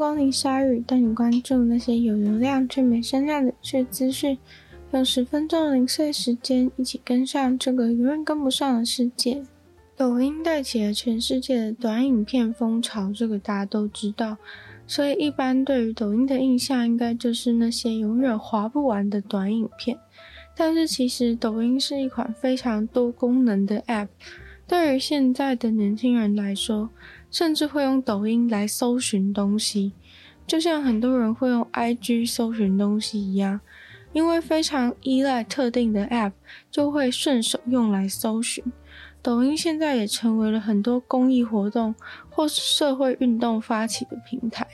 [0.00, 4.38] 光临鲨语，带你关注那些有流量却没声量的趣资讯。
[4.92, 9.42] 用十分钟零碎时间，一起跟上这个永远跟不上的世界。
[9.94, 14.38] 抖音带起了全世界的短影片风潮，这个大家都知道。
[14.86, 19.98] 所以，一般对于抖音的印象，应该就是那些永远滑不完的短影片。
[20.56, 24.08] 但是，其实抖音是一款非常多功能的 App。
[24.66, 26.88] 对于现在的年轻人来说，
[27.30, 29.92] 甚至会用抖音来搜寻东西，
[30.46, 33.60] 就像很多人会用 IG 搜寻东西一样。
[34.12, 36.32] 因为非常依赖特定的 App，
[36.68, 38.64] 就会顺手用来搜寻。
[39.22, 41.94] 抖音现在也成为了很多公益活动
[42.28, 44.66] 或是社会运动发起的平台。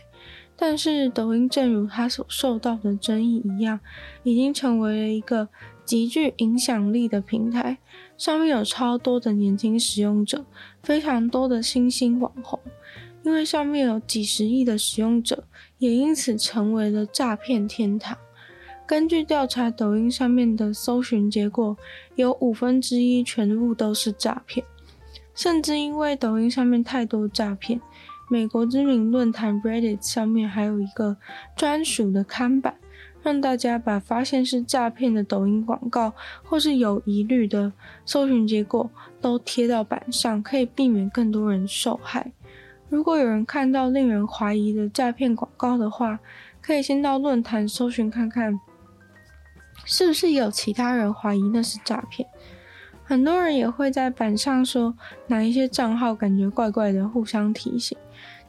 [0.56, 3.78] 但是，抖音正如它所受到的争议一样，
[4.22, 5.50] 已经成为了一个
[5.84, 7.76] 极具影响力的平台，
[8.16, 10.44] 上面有超多的年轻使用者，
[10.82, 12.58] 非常多的新兴网红。
[13.22, 15.44] 因为上面有几十亿的使用者，
[15.78, 18.16] 也因此成为了诈骗天堂。
[18.86, 21.76] 根据调查，抖音上面的搜寻结果
[22.14, 24.64] 有五分之一全部都是诈骗，
[25.34, 27.80] 甚至因为抖音上面太多诈骗。
[28.30, 31.16] 美国知名论坛 Reddit 上面还有一个
[31.56, 32.76] 专属的看板，
[33.26, 36.12] 让大家把发现是诈骗的抖音广告
[36.44, 37.72] 或是有疑虑的
[38.04, 38.88] 搜寻结果
[39.20, 42.30] 都贴到板上，可以避免更多人受害。
[42.88, 46.20] 如果有人看到令人怀疑的诈骗广告的话，
[46.60, 48.60] 可以先到论坛搜寻看看，
[49.84, 52.28] 是不是有其他人怀疑那是诈骗。
[53.02, 54.96] 很多人也会在板上说
[55.26, 57.98] 哪一些账号感觉怪怪的，互相提醒。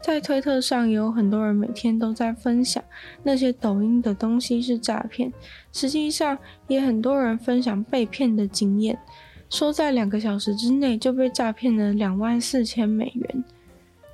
[0.02, 2.82] 在推特上也有很多人每天都在分享
[3.24, 5.32] 那些抖音的东西是诈骗，
[5.74, 8.98] 实际上也很多人分享被骗的经验，
[9.50, 13.44] 说在两个小时之内就被诈骗了两万四千美元。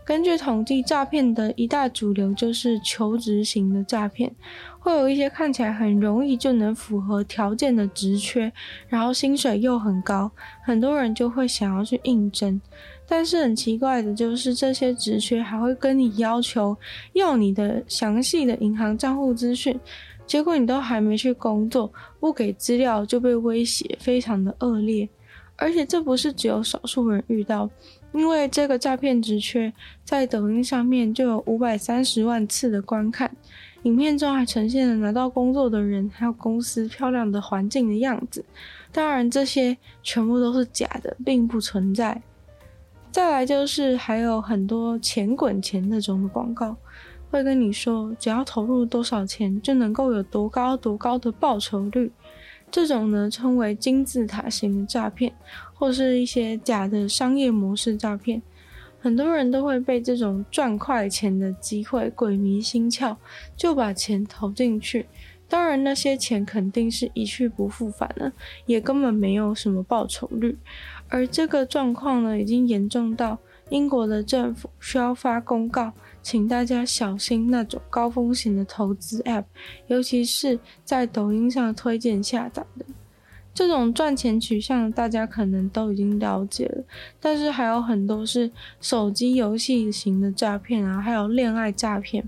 [0.05, 4.35] 根据统计，诈骗的一大主流就是求职型的诈骗，
[4.79, 8.51] 会有一些看起来很容易就能符合条件的职缺，
[8.89, 10.29] 然后薪水又很高，
[10.61, 12.59] 很多人就会想要去应征。
[13.07, 16.75] 但是很奇怪的就是，这些职缺还会跟你要求
[17.13, 19.79] 要你的详细的银行账户资讯，
[20.25, 25.07] 结果你都还没去工作，不给资料就被威胁，非常的恶劣。
[25.63, 27.69] 而且这不是只有少数人遇到。
[28.11, 33.33] 因为这个诈骗职缺在抖音上面就有五百三十万次的观看，
[33.83, 38.43] 影片中还呈现了拿到工作的人还有公司漂亮的环境的样子。
[38.91, 42.21] 当然，这些全部都是假的，并不存在。
[43.09, 46.75] 再来就是还有很多钱滚钱那种的广告，
[47.31, 52.11] 会跟你说只要投入多少钱就能够有多高多高的报酬率。
[52.73, 55.31] 这种呢，称为金字塔型的诈骗，
[55.75, 58.41] 或是一些假的商业模式诈骗。
[58.99, 63.15] 很多人都会被这种赚快钱的机会鬼迷心窍，
[63.55, 65.05] 就把钱投进去。
[65.47, 68.33] 当然，那些钱肯定是一去不复返了，
[68.65, 70.57] 也根本没有什么报酬率。
[71.09, 73.37] 而这个状况呢，已经严重到
[73.69, 75.93] 英国的政府需要发公告。
[76.23, 79.43] 请大家小心那种高风险的投资 App，
[79.87, 82.85] 尤其是在抖音上推荐下载的
[83.53, 86.83] 这种赚钱取向，大家可能都已经了解了。
[87.19, 88.49] 但是还有很多是
[88.81, 92.27] 手机游戏型的诈骗啊，还有恋爱诈骗，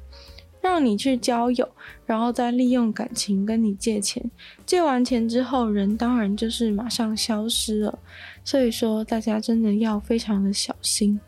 [0.61, 1.67] 让你去交友，
[2.05, 4.29] 然后再利用感情跟你借钱，
[4.65, 7.97] 借完钱之后，人当然就是马上消失了。
[8.43, 11.19] 所以说，大家真的要非常的小心。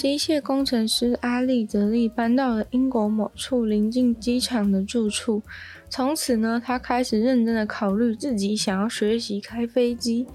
[0.00, 5.42] 机械工程师阿利德利搬到了英国某处临近机场的住处。
[5.90, 10.26] 从此呢，他开始认真的考虑自己想要学习开飞机。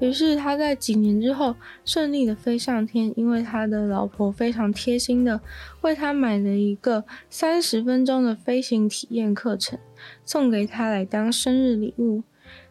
[0.00, 5.40] 于是他在几年之后顺利的飞上天，因为他的老婆非常贴心的
[5.80, 9.78] 为他买了一个三十分钟的飞行体验课程，
[10.26, 12.22] 送给他来当生日礼物。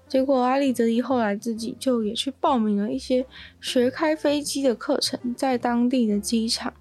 [0.08, 3.26] 结果阿利泽伊后来自己就也去报名了一些
[3.60, 6.74] 学开飞机的课程，在当地的机场。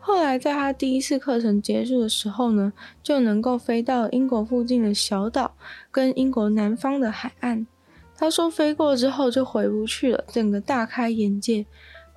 [0.00, 2.72] 后来在他第一次课程结束的时候呢，
[3.02, 5.54] 就能够飞到英国附近的小岛
[5.90, 7.66] 跟英国南方的海岸。
[8.16, 11.64] 他说飞过之后就回不去了，整个大开眼界。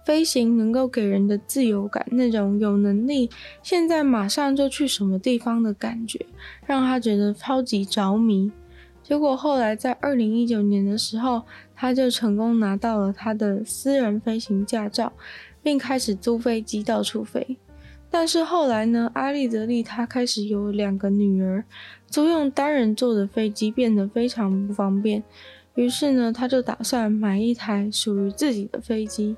[0.06, 3.30] 飞行能够给人的自由感，那种有能力
[3.62, 6.26] 现在马上就去什么地方的感觉，
[6.66, 8.50] 让他觉得超级着迷。
[9.08, 11.42] 结果后来在二零一九年的时候，
[11.74, 15.14] 他就成功拿到了他的私人飞行驾照，
[15.64, 17.58] 并开始租飞机到处飞。
[18.12, 21.64] 但是后来呢，阿利德利他开始有两个女儿，
[22.08, 25.24] 租用单人座的飞机变得非常不方便。
[25.76, 29.38] 于是呢，他就打算买一台属于自己的飞机。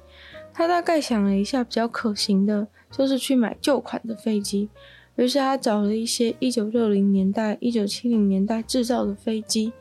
[0.51, 4.69] 他大概想了一下，比较可行的就是去买旧款的飞机。
[5.19, 9.73] 于是他找了一些一九六零年代、一九七零年代制造的飞机。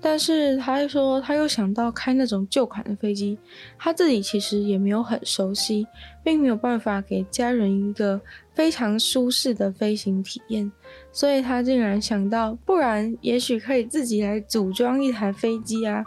[0.00, 3.36] 但是他又说，他又想到开那种旧款的飞机，
[3.78, 5.86] 他自己其实也没有很熟悉，
[6.24, 8.18] 并没有办法给家人一个
[8.54, 10.72] 非常舒适的飞行体验，
[11.12, 16.02] 所以他竟然想到，不然也许可以自己来组装一台飞机啊！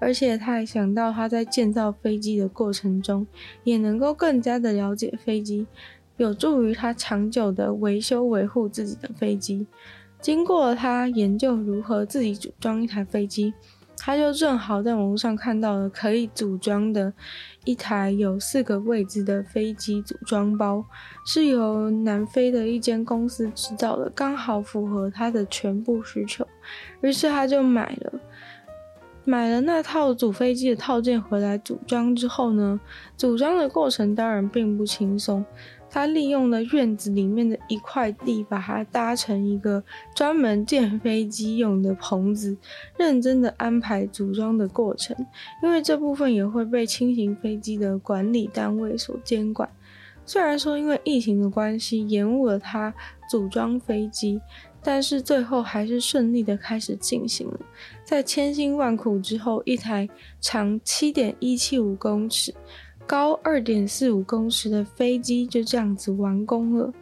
[0.00, 3.26] 而且他还想到，他在建造飞机的过程中，
[3.64, 5.66] 也能够更加的了解飞机，
[6.18, 9.66] 有助于他长久的维修维护自己的飞机。
[10.20, 13.54] 经过他研究如何自己组装一台飞机，
[13.96, 17.12] 他就正好在网络上看到了可以组装的
[17.64, 20.84] 一台有四个位置的飞机组装包，
[21.24, 26.44] 是由南非的一间公司制造的，刚好符合他的全部需求。
[27.00, 28.20] 于是他就买了，
[29.24, 32.80] 买了那套组飞机的套件回来组装之后呢，
[33.16, 35.44] 组装的过程当然并不轻松。
[35.90, 39.82] 他利用了院子里面的一块地，把它搭成一个
[40.14, 42.56] 专门建飞机用的棚子，
[42.98, 45.16] 认真的安排组装的过程。
[45.62, 49.68] 因为这部分也会被轻型飞机的管理单位所监管。
[50.26, 52.92] 虽然说因为疫情的关系延误了他
[53.30, 54.38] 组装飞机，
[54.82, 57.58] 但是最后还是顺利的开始进行了。
[58.04, 60.06] 在千辛万苦之后，一台
[60.38, 62.54] 长七点一七五公尺。
[63.08, 66.92] 高二点四五公尺的飞机就这样子完工了。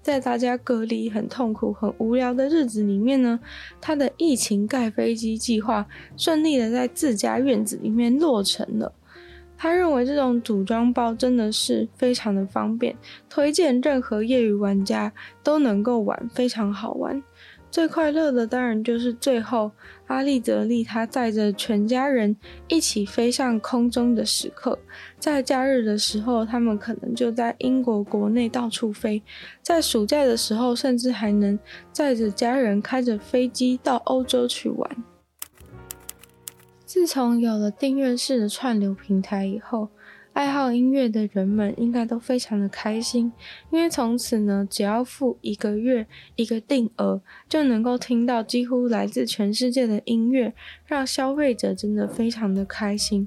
[0.00, 3.40] 在大家隔离很痛苦、很无聊的日子里面呢，
[3.80, 5.84] 他的疫情盖飞机计划
[6.16, 8.92] 顺利的在自家院子里面落成了。
[9.58, 12.94] 他认为这种组装包真的是非常的方便，
[13.28, 17.20] 推荐任何业余玩家都能够玩，非常好玩。
[17.76, 19.70] 最快乐的当然就是最后
[20.06, 22.34] 阿利泽利他载着全家人
[22.68, 24.78] 一起飞上空中的时刻。
[25.18, 29.20] 在假日的时候，他们可能就在英国国内到处飞；
[29.60, 31.58] 在暑假的时候，甚至还能
[31.92, 34.90] 载着家人开着飞机到欧洲去玩。
[36.86, 39.90] 自从有了订阅式的串流平台以后，
[40.36, 43.32] 爱好音乐的人们应该都非常的开心，
[43.70, 50.52] 因为从此呢，只要付一个月一个定额，就能够听到几乎来自全世界的音乐，
[50.84, 53.26] 让消费者真的非常的开心。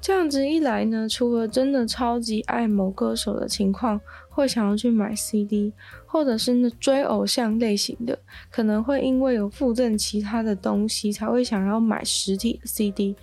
[0.00, 5.72] 这样子一来呢，除了真的超级爱某歌手的情况，会想要去买 CD，
[6.04, 8.18] 或者是那追偶像类型的，
[8.50, 13.14] 可能会因为有附赠其他的东西，才会想要买实体 CD。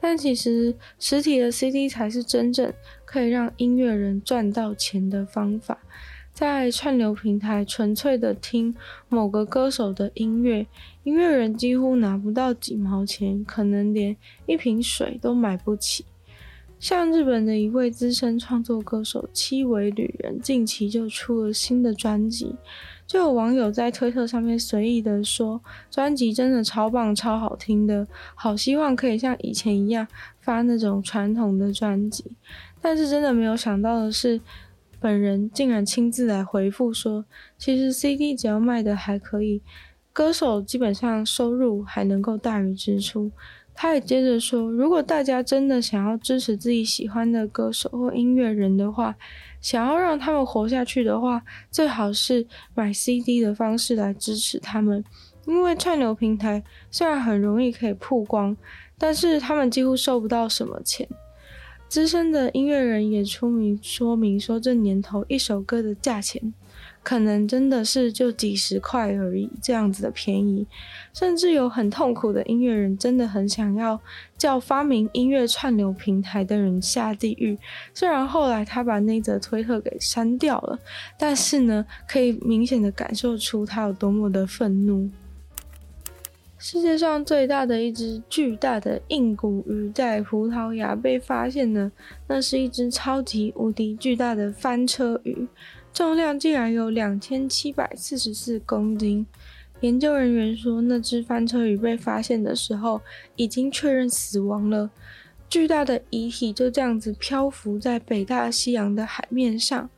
[0.00, 2.72] 但其实实体的 CD 才是真正
[3.04, 5.78] 可以让音乐人赚到钱的方法。
[6.32, 8.74] 在串流平台纯粹的听
[9.08, 10.66] 某个歌手的音乐，
[11.02, 14.16] 音乐人几乎拿不到几毛钱，可能连
[14.46, 16.04] 一瓶水都买不起。
[16.78, 22.54] 像日本的一位资深创作歌手七尾旅人，近期就出了新的专辑。
[23.10, 25.60] 就有网友在推特上面随意的说，
[25.90, 30.06] 专辑真的超棒、超好听的，好希望可以像以前一样
[30.40, 32.36] 发那种传统的专辑。
[32.80, 34.40] 但是真的没有想到的是，
[35.00, 37.24] 本人竟然亲自来回复说，
[37.58, 39.60] 其实 CD 只要卖的还可以，
[40.12, 43.32] 歌手基本上收入还能够大于支出。
[43.74, 49.16] 他也接着说，如果大家真的想要支持自己喜欢的歌手或音乐人的话，
[49.60, 55.04] 想要让他们活下去的话，最好是买 CD 的方式来支持他们。
[55.46, 58.56] 因为串流平台虽然很容易可以曝光，
[58.98, 61.08] 但是他们几乎收不到什么钱。
[61.88, 66.54] 资深的音乐人也出名说明说，这年头一首歌的价钱。
[67.02, 70.66] 可能真的是就几十块而已，这样子的便宜，
[71.14, 73.98] 甚至有很痛苦的音乐人，真的很想要
[74.36, 77.58] 叫发明音乐串流平台的人下地狱。
[77.94, 80.78] 虽然后来他把那则推特给删掉了，
[81.18, 85.08] 但是呢，可以明显的感受出他有多么的愤怒。
[86.58, 91.90] 世界上最大的一只巨大的硬骨鱼在葡萄牙被发现了，
[92.28, 95.48] 那是一只超级无敌巨大的翻车鱼。
[95.92, 99.26] 重量竟然有两千七百四十四公斤。
[99.80, 103.00] 研究人员说，那只翻车鱼被发现的时候
[103.36, 104.90] 已经确认死亡了。
[105.48, 109.90] 巨大的遗体就这样子漂浮在北大西洋的海面上。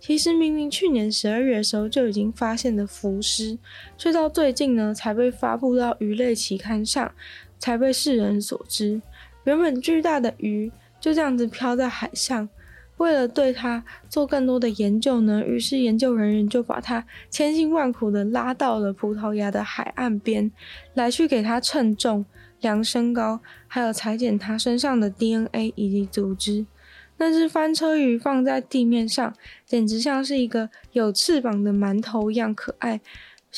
[0.00, 3.56] 其实明明去年十二月的时候就已经发现了浮尸，
[3.96, 7.12] 却到最近呢才被发布到鱼类期刊上，
[7.58, 9.00] 才被世人所知。
[9.44, 12.48] 原本巨大的鱼就这样子漂在海上。
[12.98, 20.50] 为了对它做更多的研究呢，于是研究人员就把它千辛万苦的拉到了葡萄牙的海岸边，
[20.94, 22.24] 来去给它称重、
[22.60, 26.66] 量身高，还有裁剪它身上的 DNA 以及组织。
[27.20, 29.34] 那只翻车鱼放在地面上，
[29.66, 33.00] 简直像是一个有翅膀的馒头一样可爱。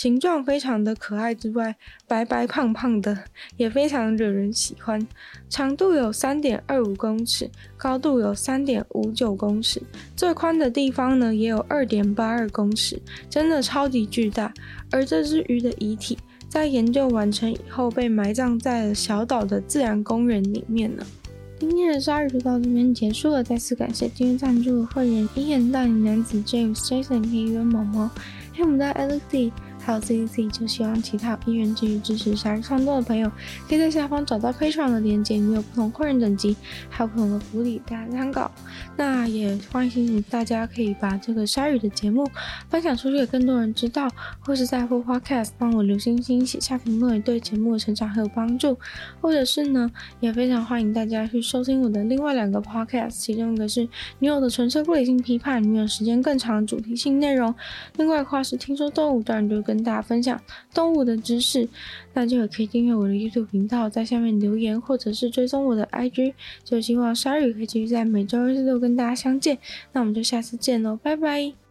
[0.01, 1.77] 形状非常的可爱之外，
[2.09, 3.25] 白白胖胖的，
[3.59, 5.07] 也非常惹人喜欢。
[5.51, 9.83] 长度有三点二五公尺，高度有三点五九公尺，
[10.17, 14.51] 最宽的地方呢也有二点八二公尺，真的超级巨大。
[14.91, 16.17] 而这只鱼的遗体
[16.49, 21.05] 在研究完成以后，被埋葬在了小岛的自然公园里面呢。
[21.59, 28.09] 今天的鲨鱼就到这边结束了，再次感谢今天赞助的会员：一眼大龄男子 James、Jason、黑渊、毛毛，
[28.55, 28.79] 还有我们
[29.81, 33.31] 还有 CCC，就希望其他有意愿继续支持鲨鱼创作的朋友，
[33.69, 36.57] 可以在下方找到 Patreon 的链接，里有不同会员等级，
[36.89, 38.51] 还有不同的福利，大家参考。
[38.97, 42.29] 那也欢迎大家可以把这个鲨鱼的节目
[42.69, 44.09] 分享出去，给更多人知道，
[44.41, 48.79] 或是在乎 podcast 帮我留星星、写下评论，对节目的成长很有帮助。
[49.21, 57.53] 或者是呢，也非常欢迎大家去收听我的另外两个 Podcast，其中一个是女友的纯粹不理性批判，女友时间更长的主题性内容；
[57.97, 60.41] 另外一块是听说动物，当然就跟大家分享
[60.75, 61.69] 动物的知识，
[62.13, 66.35] 大家也可以订阅我的 YouTube 频道，在下面留言，或者是追踪我的 IG。
[66.65, 69.57] 就希望鲨鱼可以继续在每周日都、跟大家相见。
[69.93, 71.70] 那我们就下次见喽，拜拜。